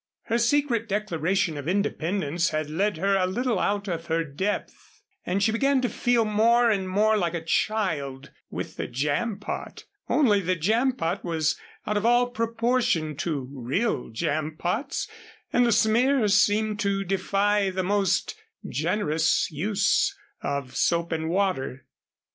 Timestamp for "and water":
21.11-21.85